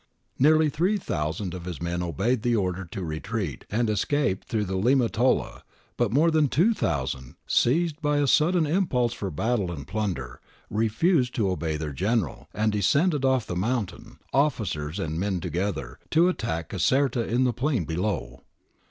Nearly 0.39 0.67
three 0.71 0.97
thousand 0.97 1.53
of 1.53 1.65
his 1.65 1.79
men 1.79 2.01
obeyed 2.01 2.41
the 2.41 2.55
order 2.55 2.85
to 2.85 3.03
retreat 3.03 3.65
and 3.69 3.87
escaped 3.87 4.47
through 4.47 4.65
Limatola, 4.65 5.61
but 5.95 6.11
more 6.11 6.31
than 6.31 6.47
two 6.47 6.73
thousand, 6.73 7.35
seized 7.45 8.01
by 8.01 8.17
a 8.17 8.25
sudden 8.25 8.65
impulse 8.65 9.13
for 9.13 9.29
battle 9.29 9.71
and 9.71 9.87
plunder, 9.87 10.41
refused 10.71 11.35
to 11.35 11.51
obey 11.51 11.77
their 11.77 11.93
General, 11.93 12.49
and 12.51 12.71
descended 12.71 13.23
off 13.23 13.45
the 13.45 13.55
mountain, 13.55 14.17
officers 14.33 14.97
and 14.97 15.19
men 15.19 15.39
together, 15.39 15.99
to 16.09 16.29
attack 16.29 16.69
Caserta 16.69 17.23
in 17.23 17.43
the 17.43 17.53
plain 17.53 17.85
below. 17.85 18.41